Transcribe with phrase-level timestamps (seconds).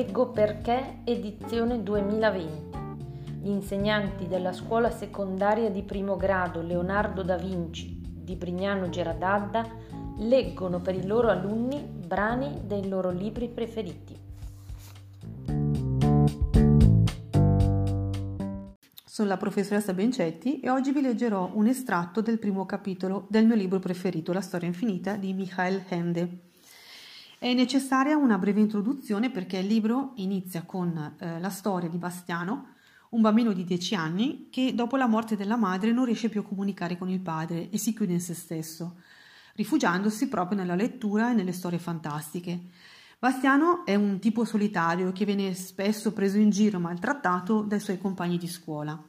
[0.00, 2.78] Leggo perché edizione 2020.
[3.42, 9.68] Gli insegnanti della scuola secondaria di primo grado Leonardo da Vinci di Brignano Geradadda
[10.20, 14.18] leggono per i loro alunni brani dei loro libri preferiti.
[19.04, 23.54] Sono la professoressa Bencetti e oggi vi leggerò un estratto del primo capitolo del mio
[23.54, 26.48] libro preferito, La storia infinita di Michael Ende.
[27.42, 32.74] È necessaria una breve introduzione perché il libro inizia con eh, la storia di Bastiano,
[33.12, 36.44] un bambino di 10 anni che dopo la morte della madre non riesce più a
[36.44, 39.00] comunicare con il padre e si chiude in se stesso,
[39.54, 42.60] rifugiandosi proprio nella lettura e nelle storie fantastiche.
[43.18, 47.96] Bastiano è un tipo solitario che viene spesso preso in giro e maltrattato dai suoi
[47.96, 49.02] compagni di scuola.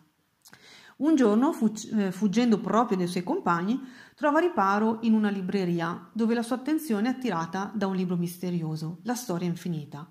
[1.02, 1.54] Un giorno,
[1.98, 3.78] eh, fuggendo proprio dai suoi compagni,
[4.22, 9.00] trova riparo in una libreria dove la sua attenzione è attirata da un libro misterioso,
[9.02, 10.08] La storia infinita.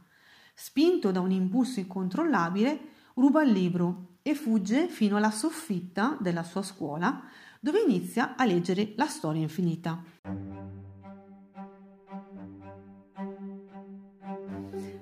[0.52, 6.62] Spinto da un impulso incontrollabile, ruba il libro e fugge fino alla soffitta della sua
[6.62, 7.22] scuola,
[7.60, 10.02] dove inizia a leggere la storia infinita.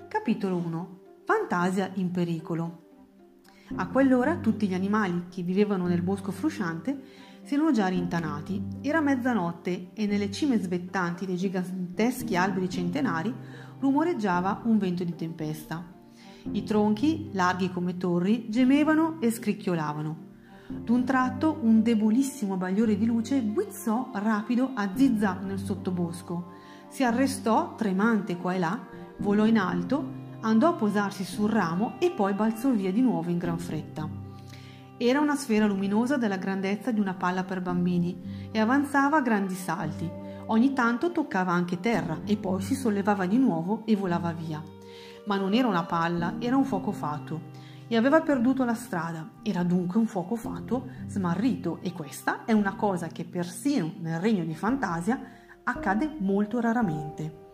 [0.07, 2.83] Capitolo 1 Fantasia in pericolo
[3.75, 8.61] a quell'ora tutti gli animali che vivevano nel bosco frusciante si erano già rintanati.
[8.81, 13.33] Era mezzanotte e nelle cime svettanti dei giganteschi alberi centenari
[13.79, 15.83] rumoreggiava un vento di tempesta.
[16.51, 20.27] I tronchi, larghi come torri, gemevano e scricchiolavano.
[20.67, 26.53] D'un tratto un debolissimo bagliore di luce guizzò rapido a zigzag nel sottobosco.
[26.89, 28.79] Si arrestò, tremante qua e là,
[29.17, 33.37] volò in alto andò a posarsi sul ramo e poi balzò via di nuovo in
[33.37, 34.28] gran fretta.
[35.01, 39.55] Era una sfera luminosa della grandezza di una palla per bambini e avanzava a grandi
[39.55, 40.11] salti.
[40.47, 44.61] Ogni tanto toccava anche terra e poi si sollevava di nuovo e volava via.
[45.25, 49.29] Ma non era una palla, era un fuoco fato e aveva perduto la strada.
[49.41, 54.43] Era dunque un fuoco fato smarrito e questa è una cosa che persino nel regno
[54.43, 55.17] di fantasia
[55.63, 57.47] accade molto raramente.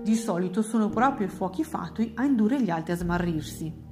[0.00, 3.83] Di solito sono proprio i fuochi fatui a indurre gli altri a smarrirsi.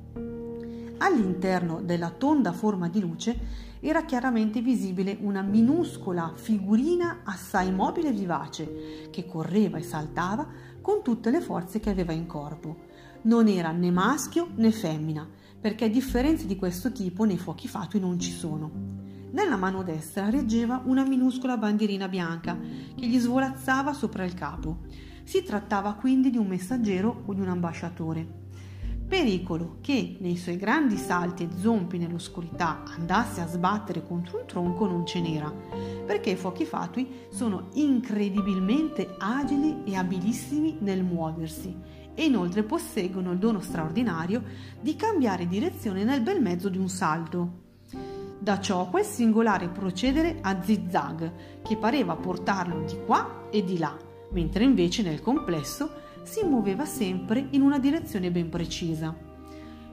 [1.03, 3.37] All'interno della tonda forma di luce
[3.81, 10.47] era chiaramente visibile una minuscola figurina assai mobile e vivace che correva e saltava
[10.81, 12.77] con tutte le forze che aveva in corpo.
[13.23, 15.29] Non era né maschio né femmina,
[15.61, 18.71] perché differenze di questo tipo nei fuochi fatui non ci sono.
[19.33, 22.57] Nella mano destra reggeva una minuscola bandierina bianca
[22.95, 24.83] che gli svolazzava sopra il capo.
[25.25, 28.42] Si trattava quindi di un messaggero o di un ambasciatore.
[29.13, 34.87] Pericolo che nei suoi grandi salti e zompi nell'oscurità andasse a sbattere contro un tronco
[34.87, 35.53] non ce n'era,
[36.07, 41.77] perché i fuochi fatui sono incredibilmente agili e abilissimi nel muoversi
[42.15, 44.45] e inoltre posseggono il dono straordinario
[44.81, 47.61] di cambiare direzione nel bel mezzo di un salto.
[48.39, 53.95] Da ciò quel singolare procedere a zigzag che pareva portarlo di qua e di là
[54.33, 59.15] mentre invece nel complesso si muoveva sempre in una direzione ben precisa,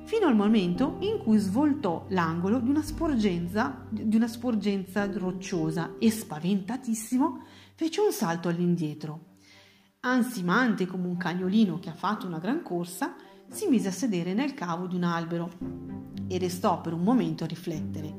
[0.04, 6.10] fino al momento in cui svoltò l'angolo di una sporgenza, di una sporgenza rocciosa e
[6.10, 7.44] spaventatissimo
[7.76, 9.38] fece un salto all'indietro.
[10.02, 13.16] Ansimante come un cagnolino che ha fatto una gran corsa,
[13.50, 15.52] si mise a sedere nel cavo di un albero
[16.28, 18.14] e restò per un momento a riflettere,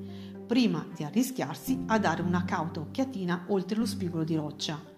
[0.46, 4.89] prima di arrischiarsi a dare una cauta occhiatina oltre lo spigolo di roccia.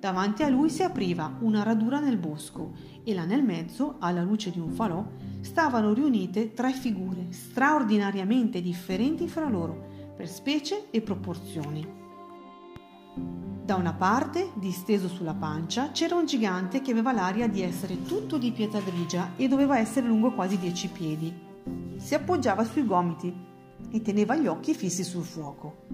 [0.00, 2.72] Davanti a lui si apriva una radura nel bosco
[3.04, 5.04] e là nel mezzo, alla luce di un falò,
[5.40, 11.86] stavano riunite tre figure straordinariamente differenti fra loro per specie e proporzioni.
[13.62, 18.38] Da una parte, disteso sulla pancia, c'era un gigante che aveva l'aria di essere tutto
[18.38, 21.30] di pietra grigia e doveva essere lungo quasi dieci piedi.
[21.96, 23.48] Si appoggiava sui gomiti
[23.90, 25.86] e teneva gli occhi fissi sul fuoco.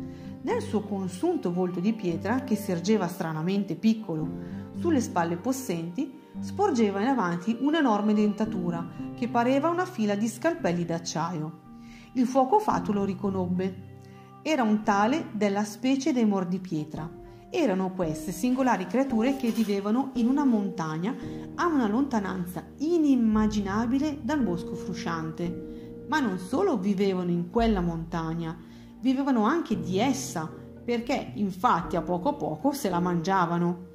[0.42, 4.28] Nel suo consunto volto di pietra, che si ergeva stranamente piccolo
[4.74, 11.64] sulle spalle possenti, sporgeva in avanti un'enorme dentatura che pareva una fila di scalpelli d'acciaio.
[12.12, 13.94] Il fuoco fato lo riconobbe.
[14.42, 17.10] Era un tale della specie dei mordipietra.
[17.50, 21.14] Erano queste singolari creature che vivevano in una montagna
[21.54, 25.75] a una lontananza inimmaginabile dal bosco frusciante.
[26.08, 28.56] Ma non solo vivevano in quella montagna,
[29.00, 30.50] vivevano anche di essa,
[30.84, 33.86] perché infatti a poco a poco se la mangiavano.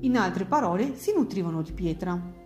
[0.00, 2.36] In altre parole, si nutrivano di pietra.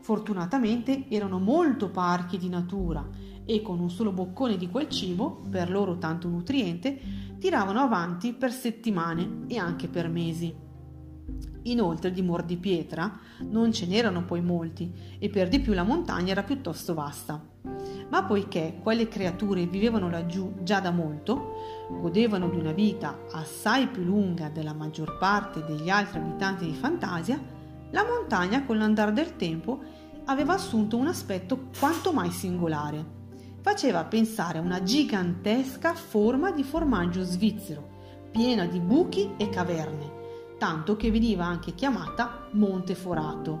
[0.00, 3.08] Fortunatamente erano molto parchi di natura
[3.44, 6.98] e con un solo boccone di quel cibo, per loro tanto nutriente,
[7.38, 10.54] tiravano avanti per settimane e anche per mesi.
[11.62, 16.42] Inoltre di mordipietra non ce n'erano poi molti e per di più la montagna era
[16.42, 17.51] piuttosto vasta.
[18.08, 24.02] Ma poiché quelle creature vivevano laggiù già da molto, godevano di una vita assai più
[24.02, 27.40] lunga della maggior parte degli altri abitanti di Fantasia,
[27.90, 29.80] la montagna con l'andare del tempo
[30.24, 33.20] aveva assunto un aspetto quanto mai singolare.
[33.60, 37.88] Faceva pensare a una gigantesca forma di formaggio svizzero,
[38.30, 40.20] piena di buchi e caverne,
[40.58, 43.60] tanto che veniva anche chiamata Monte Forato.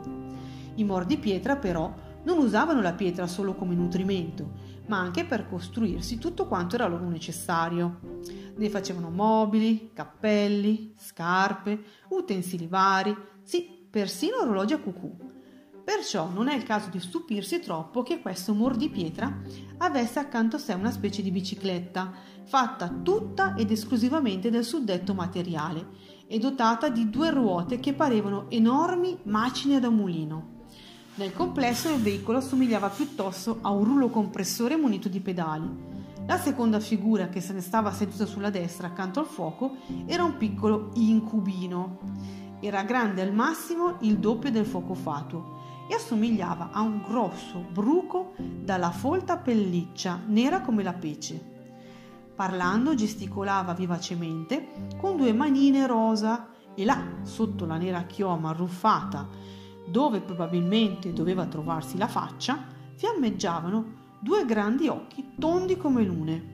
[0.74, 1.92] I mordipietra però
[2.24, 4.52] non usavano la pietra solo come nutrimento,
[4.86, 8.20] ma anche per costruirsi tutto quanto era loro necessario.
[8.56, 15.30] Ne facevano mobili, cappelli, scarpe, utensili vari, sì, persino orologi a cucù.
[15.84, 19.40] Perciò non è il caso di stupirsi troppo che questo mordipietra
[19.78, 22.12] avesse accanto a sé una specie di bicicletta,
[22.44, 25.88] fatta tutta ed esclusivamente del suddetto materiale
[26.28, 30.61] e dotata di due ruote che parevano enormi macine da mulino.
[31.14, 35.68] Nel complesso il veicolo somigliava piuttosto a un rullo compressore munito di pedali.
[36.26, 39.76] La seconda figura che se ne stava seduta sulla destra accanto al fuoco
[40.06, 41.98] era un piccolo incubino.
[42.60, 48.32] Era grande al massimo il doppio del fuoco fatuo e assomigliava a un grosso bruco
[48.38, 51.50] dalla folta pelliccia nera come la pece.
[52.34, 60.20] Parlando gesticolava vivacemente con due manine rosa e là, sotto la nera chioma arruffata dove
[60.20, 62.64] probabilmente doveva trovarsi la faccia,
[62.94, 66.50] fiammeggiavano due grandi occhi tondi come lune.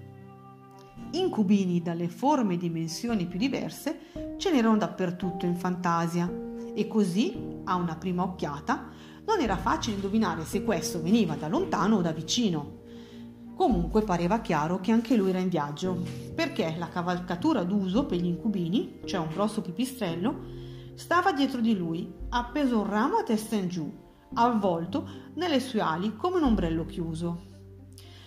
[1.13, 3.99] Incubini dalle forme e dimensioni più diverse
[4.37, 6.31] ce n'erano dappertutto in fantasia
[6.75, 8.89] e così, a una prima occhiata,
[9.27, 12.77] non era facile indovinare se questo veniva da lontano o da vicino.
[13.55, 16.05] Comunque pareva chiaro che anche lui era in viaggio,
[16.35, 20.58] perché la cavalcatura d'uso per gli incubini, cioè un grosso pipistrello,
[20.99, 23.89] stava dietro di lui, appeso un ramo a testa in giù,
[24.35, 27.47] avvolto nelle sue ali come un ombrello chiuso.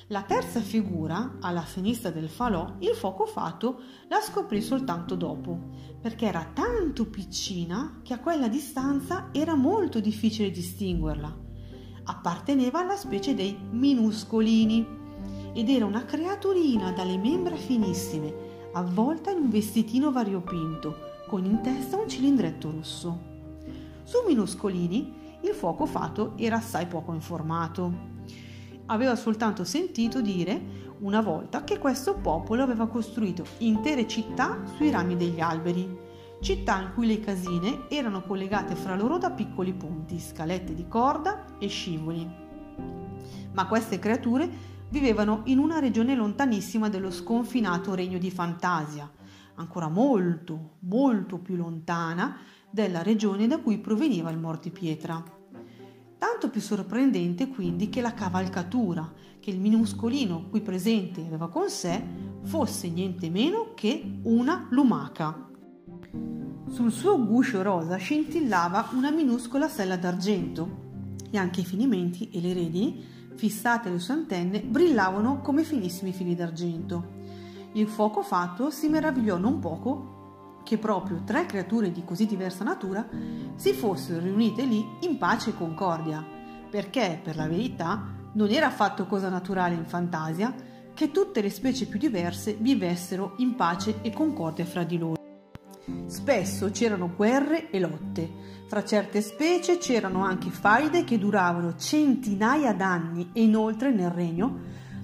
[0.07, 5.59] La terza figura, alla sinistra del falò, il fuoco fato, la scoprì soltanto dopo,
[5.99, 11.39] perché era tanto piccina che a quella distanza era molto difficile distinguerla.
[12.05, 14.87] Apparteneva alla specie dei minuscolini
[15.53, 21.95] ed era una creaturina dalle membra finissime, avvolta in un vestitino variopinto, con in testa
[21.95, 23.19] un cilindretto rosso.
[24.03, 28.09] Su Minuscolini il fuoco fato era assai poco informato.
[28.87, 35.15] Aveva soltanto sentito dire una volta che questo popolo aveva costruito intere città sui rami
[35.15, 35.97] degli alberi,
[36.41, 41.45] città in cui le casine erano collegate fra loro da piccoli ponti, scalette di corda
[41.57, 42.29] e scivoli.
[43.53, 44.49] Ma queste creature
[44.89, 49.09] vivevano in una regione lontanissima dello sconfinato regno di Fantasia,
[49.55, 52.37] ancora molto, molto più lontana
[52.69, 55.23] della regione da cui proveniva il mortipietra.
[56.17, 62.01] Tanto più sorprendente quindi che la cavalcatura che il minuscolino qui presente aveva con sé
[62.43, 65.49] fosse niente meno che una lumaca.
[66.69, 70.89] Sul suo guscio rosa scintillava una minuscola sella d'argento
[71.31, 73.03] e anche i finimenti e le redini,
[73.35, 77.19] fissate alle sue antenne, brillavano come finissimi fili d'argento.
[77.73, 83.07] Il fuoco fatto si meravigliò non poco che proprio tre creature di così diversa natura
[83.55, 86.23] si fossero riunite lì in pace e concordia,
[86.69, 90.53] perché, per la verità, non era affatto cosa naturale in fantasia
[90.93, 95.19] che tutte le specie più diverse vivessero in pace e concordia fra di loro.
[96.07, 98.29] Spesso c'erano guerre e lotte.
[98.67, 104.59] Fra certe specie c'erano anche faide che duravano centinaia d'anni e inoltre nel regno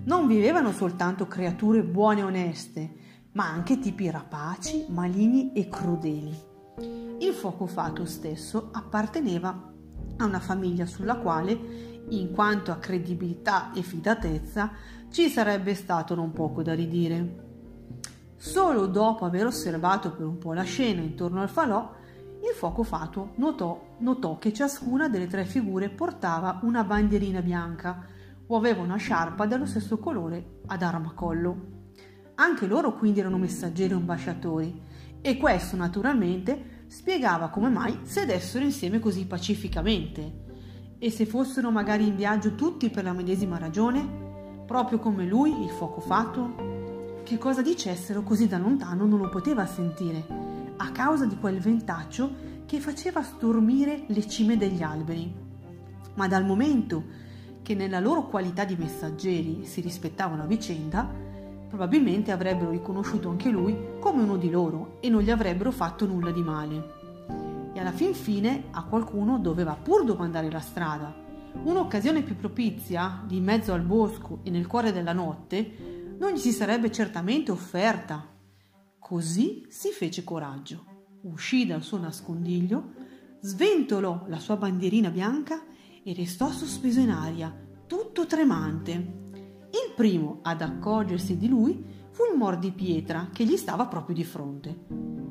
[0.07, 2.93] non vivevano soltanto creature buone e oneste,
[3.33, 6.35] ma anche tipi rapaci, maligni e crudeli.
[7.19, 9.73] Il fuoco fato stesso apparteneva
[10.17, 14.71] a una famiglia sulla quale, in quanto a credibilità e fidatezza,
[15.11, 17.45] ci sarebbe stato non poco da ridire.
[18.37, 21.95] Solo dopo aver osservato per un po' la scena intorno al falò,
[22.39, 28.15] il fuoco fato notò, notò che ciascuna delle tre figure portava una bandierina bianca,
[28.47, 31.75] o aveva una sciarpa dello stesso colore ad armacollo.
[32.35, 34.81] Anche loro quindi erano messaggeri o ambasciatori
[35.21, 40.45] e questo naturalmente spiegava come mai sedessero insieme così pacificamente.
[40.99, 44.25] E se fossero magari in viaggio tutti per la medesima ragione?
[44.65, 47.21] Proprio come lui, il fuoco fatto?
[47.23, 50.25] Che cosa dicessero così da lontano non lo poteva sentire,
[50.77, 55.33] a causa di quel ventaccio che faceva stormire le cime degli alberi.
[56.15, 57.03] Ma dal momento
[57.67, 61.05] che nella loro qualità di messaggeri si rispettavano a vicenda,
[61.67, 66.31] probabilmente avrebbero riconosciuto anche lui come uno di loro e non gli avrebbero fatto nulla
[66.31, 66.93] di male.
[67.73, 71.13] E alla fin fine a qualcuno doveva pur domandare la strada.
[71.61, 76.53] Un'occasione più propizia, di mezzo al bosco e nel cuore della notte, non gli si
[76.53, 78.25] sarebbe certamente offerta.
[78.97, 80.85] Così si fece coraggio,
[81.23, 82.93] uscì dal suo nascondiglio,
[83.41, 85.61] sventolò la sua bandierina bianca
[86.07, 87.53] e restò sospeso in aria,
[87.85, 88.91] tutto tremante.
[88.93, 94.85] Il primo ad accorgersi di lui fu il mordipietra che gli stava proprio di fronte.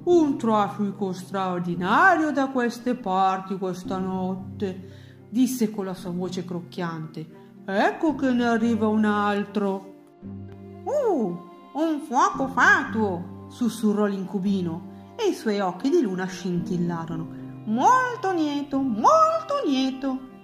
[0.04, 7.26] Un traffico straordinario da queste parti questa notte, disse con la sua voce crocchiante.
[7.64, 9.95] Ecco che ne arriva un altro.
[10.85, 11.38] Uh,
[11.73, 17.45] un fuoco fatuo, sussurrò l'incubino e i suoi occhi di luna scintillarono.
[17.64, 20.35] Molto lieto, molto lieto.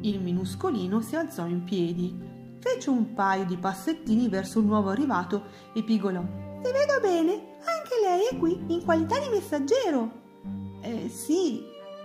[0.00, 2.14] Il minuscolino si alzò in piedi,
[2.58, 6.22] fece un paio di passettini verso il nuovo arrivato e pigolò.
[6.62, 10.22] Se vedo bene, anche lei è qui in qualità di messaggero.
[10.80, 11.62] Eh sì,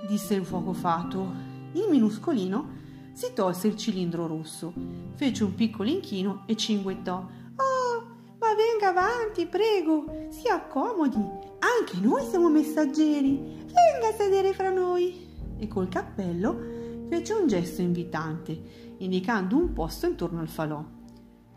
[0.07, 1.31] disse il fuoco fato.
[1.74, 2.77] Il minuscolino
[3.13, 4.74] si tolse il cilindro rosso,
[5.15, 7.17] fece un piccolo inchino e cinguettò.
[7.17, 8.05] Oh,
[8.39, 11.17] ma venga avanti, prego, si accomodi.
[11.17, 13.38] Anche noi siamo messaggeri.
[13.38, 15.27] Venga a sedere fra noi.
[15.57, 16.78] E col cappello
[17.10, 20.84] fece un gesto invitante, indicando un posto intorno al falò.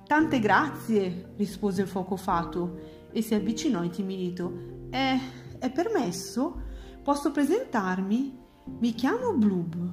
[0.06, 2.78] Tante grazie, rispose il fuoco fato
[3.12, 4.88] e si avvicinò intimidito.
[4.90, 5.18] È,
[5.58, 6.60] è permesso?
[7.02, 8.38] Posso presentarmi?
[8.78, 9.92] Mi chiamo Blub.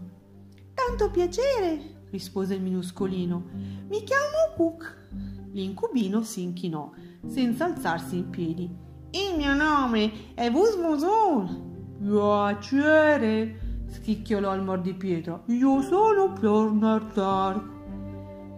[0.74, 3.44] Tanto piacere, rispose il minuscolino.
[3.88, 5.08] Mi chiamo Cook.
[5.52, 6.92] L'incubino si inchinò,
[7.28, 8.70] senza alzarsi in piedi.
[9.12, 11.98] Il mio nome è Vusvuzun.
[12.00, 15.44] Piacere, schicchiolò il mordipietro.
[15.48, 17.78] Io sono Bjornardar.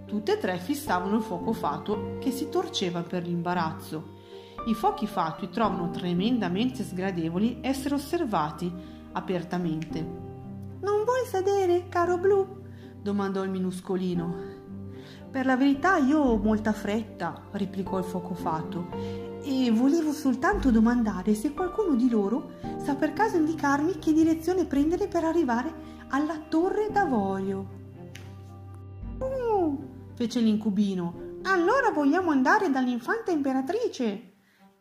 [0.06, 4.20] Tutte e tre fissavano il fuoco fato che si torceva per l'imbarazzo.
[4.68, 8.72] I fuochi fatti trovano tremendamente sgradevoli essere osservati
[9.14, 10.00] apertamente.
[10.82, 12.60] Non vuoi sedere, caro Blu?
[13.02, 14.60] domandò il minuscolino.
[15.32, 21.34] Per la verità io ho molta fretta, replicò il fuoco fato, e volevo soltanto domandare
[21.34, 22.52] se qualcuno di loro
[22.84, 25.74] sa per caso indicarmi che direzione prendere per arrivare
[26.10, 27.80] alla torre d'avorio.
[29.20, 29.78] Uh,
[30.14, 31.30] fece l'incubino.
[31.44, 34.34] Allora vogliamo andare dall'infanta imperatrice.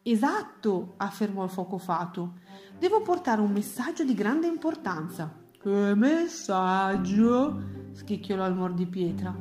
[0.03, 2.35] Esatto, affermò il fuoco fato.
[2.79, 5.33] Devo portare un messaggio di grande importanza.
[5.61, 7.63] Che messaggio?
[7.93, 9.35] schicchiolò il mordipietra.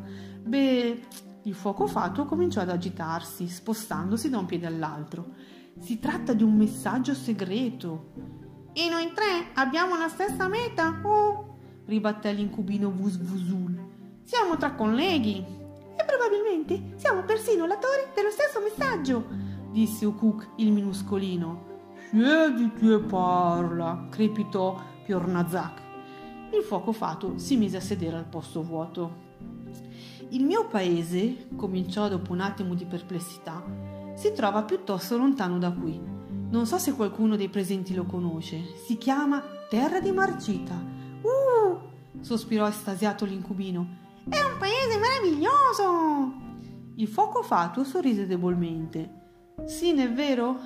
[0.43, 1.01] Beh,
[1.43, 5.33] il fuoco fato cominciò ad agitarsi, spostandosi da un piede all'altro.
[5.79, 8.11] Si tratta di un messaggio segreto.
[8.73, 10.99] E noi tre abbiamo la stessa meta?
[11.03, 13.87] Oh, ribatté l'incubino Vusvusul.
[14.23, 15.37] Siamo tra colleghi.
[15.37, 19.25] E probabilmente siamo persino latori dello stesso messaggio,
[19.71, 21.67] disse Ukuk il minuscolino.
[22.09, 25.81] Siediti e parla, crepitò Piornazak.
[26.53, 29.27] Il fuoco fato si mise a sedere al posto vuoto.
[30.31, 33.63] Il mio paese, cominciò dopo un attimo di perplessità,
[34.13, 35.99] si trova piuttosto lontano da qui.
[36.51, 38.61] Non so se qualcuno dei presenti lo conosce.
[38.85, 40.75] Si chiama Terra di Marcita.
[41.21, 41.87] Uh!
[42.21, 43.87] sospirò estasiato l'incubino.
[44.29, 46.33] È un paese meraviglioso!
[46.95, 49.53] Il fuoco fatuo sorrise debolmente.
[49.65, 50.59] Sì, è vero?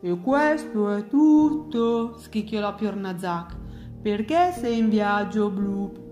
[0.00, 3.56] E questo è tutto, schicchiolò Piornazak.
[4.02, 6.09] Perché sei in viaggio, Bloop?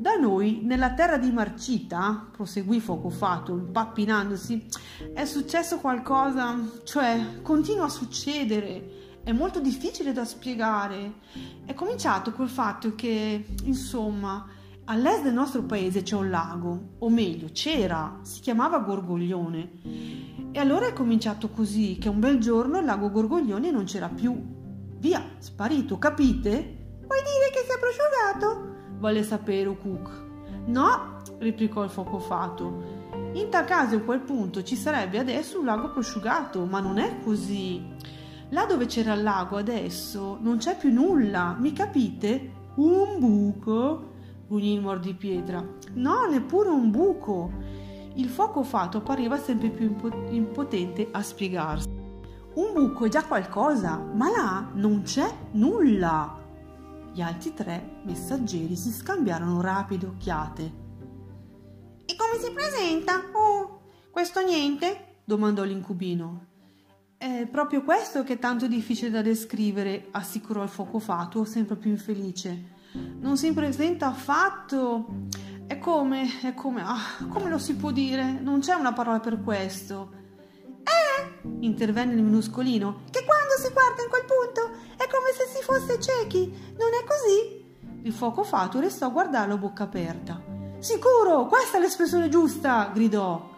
[0.00, 4.64] Da noi, nella terra di Marcita, proseguì Focofato, impappinandosi,
[5.12, 11.16] è successo qualcosa, cioè continua a succedere, è molto difficile da spiegare.
[11.66, 14.46] È cominciato col fatto che, insomma,
[14.86, 19.70] all'est del nostro paese c'è un lago, o meglio, c'era, si chiamava Gorgoglione.
[20.50, 24.34] E allora è cominciato così, che un bel giorno il lago Gorgoglione non c'era più.
[24.96, 26.96] Via, sparito, capite?
[27.02, 28.69] Vuoi dire che si è prosciugato?
[29.00, 30.28] Volle sapere Cook.
[30.66, 32.98] No, replicò il fuoco fato.
[33.32, 37.18] In tal caso a quel punto ci sarebbe adesso un lago prosciugato, ma non è
[37.24, 37.82] così.
[38.50, 42.58] Là dove c'era il lago adesso non c'è più nulla, mi capite?
[42.76, 44.08] Un buco?
[44.46, 45.64] grugnì il mordipietra.
[45.94, 47.52] No, neppure un buco.
[48.14, 49.94] Il fuoco fato appariva sempre più
[50.30, 51.88] impotente a spiegarsi.
[52.54, 56.39] Un buco è già qualcosa, ma là non c'è nulla.
[57.12, 60.62] Gli altri tre messaggeri si scambiarono rapide occhiate.
[62.04, 63.22] E come si presenta?
[63.32, 65.22] Oh, questo niente?
[65.24, 66.46] domandò l'incubino.
[67.16, 71.90] È proprio questo che è tanto difficile da descrivere, assicurò il fuoco fatuo, sempre più
[71.90, 72.78] infelice.
[73.20, 75.28] Non si presenta affatto.
[75.66, 76.40] È come.
[76.42, 76.82] è come.
[76.82, 78.40] Ah, come lo si può dire?
[78.40, 80.12] Non c'è una parola per questo.
[80.82, 81.48] Eh!
[81.60, 83.02] intervenne il minuscolino.
[83.10, 83.24] Che
[83.70, 88.02] si guarda in quel punto è come se si fosse ciechi, non è così?
[88.02, 90.42] Il fuoco fatuo restò a guardarlo a bocca aperta.
[90.78, 93.48] Sicuro, questa è l'espressione giusta, gridò.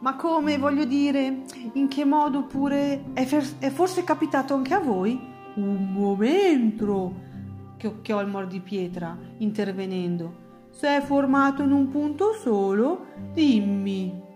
[0.00, 1.42] Ma come, voglio dire,
[1.74, 5.18] in che modo pure è, fer- è forse capitato anche a voi?
[5.54, 7.14] Un momento,
[7.76, 10.68] chiocchiò il mordipietra, intervenendo.
[10.70, 14.28] Se è formato in un punto solo, dimmi.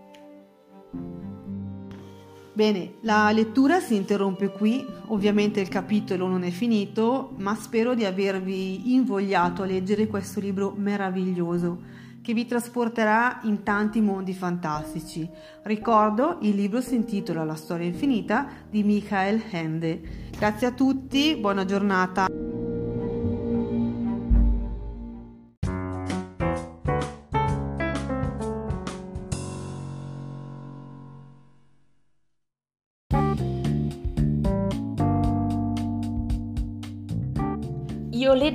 [2.55, 8.05] Bene, la lettura si interrompe qui, ovviamente il capitolo non è finito, ma spero di
[8.05, 15.29] avervi invogliato a leggere questo libro meraviglioso che vi trasporterà in tanti mondi fantastici.
[15.63, 20.29] Ricordo, il libro si intitola La storia infinita di Michael Ende.
[20.35, 22.44] Grazie a tutti, buona giornata.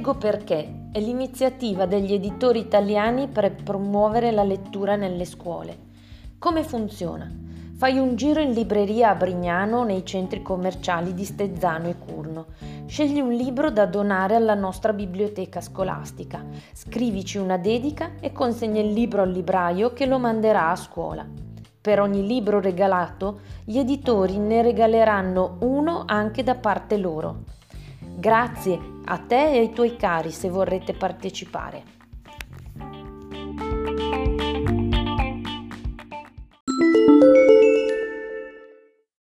[0.00, 5.76] Leggo perché è l'iniziativa degli editori italiani per promuovere la lettura nelle scuole.
[6.38, 7.30] Come funziona?
[7.76, 12.46] Fai un giro in libreria a Brignano nei centri commerciali di Stezzano e Curno.
[12.86, 16.42] Scegli un libro da donare alla nostra biblioteca scolastica.
[16.72, 21.26] Scrivici una dedica e consegna il libro al libraio che lo manderà a scuola.
[21.78, 27.42] Per ogni libro regalato, gli editori ne regaleranno uno anche da parte loro.
[28.16, 31.99] Grazie a te e ai tuoi cari se vorrete partecipare.